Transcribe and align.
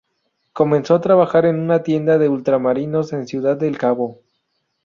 Comenzó 0.51 0.95
a 0.95 1.01
trabajar 1.01 1.45
en 1.45 1.59
una 1.59 1.83
tienda 1.83 2.17
de 2.17 2.27
ultramarinos 2.27 3.13
en 3.13 3.27
Ciudad 3.27 3.55
del 3.55 3.77
Cabo. 3.77 4.19